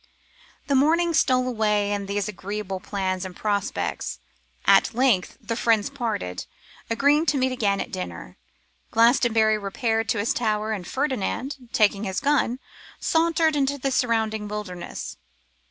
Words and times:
The 0.65 0.73
morning 0.73 1.13
stole 1.13 1.47
away 1.47 1.91
in 1.93 2.07
these 2.07 2.27
agreeable 2.27 2.79
plans 2.79 3.23
and 3.23 3.35
prospects. 3.35 4.17
At 4.65 4.95
length 4.95 5.37
the 5.39 5.55
friends 5.55 5.91
parted, 5.91 6.47
agreeing 6.89 7.27
to 7.27 7.37
meet 7.37 7.51
again 7.51 7.79
at 7.79 7.91
dinner. 7.91 8.35
Glastonbury 8.89 9.59
repaired 9.59 10.09
to 10.09 10.17
his 10.17 10.33
tower, 10.33 10.71
and 10.71 10.87
Ferdinand, 10.87 11.69
taking 11.71 12.03
his 12.05 12.19
gun, 12.19 12.57
sauntered 12.99 13.55
into 13.55 13.77
the 13.77 13.91
surrounding 13.91 14.47
wilderness. 14.47 15.17